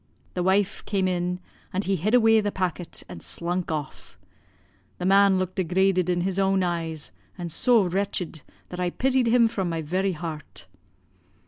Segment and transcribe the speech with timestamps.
[0.33, 1.39] The wife came in,
[1.71, 4.17] and he hid away the packet and slunk off.
[4.97, 9.45] The man looked degraded in his own eyes, and so wretched, that I pitied him
[9.47, 10.65] from my very heart.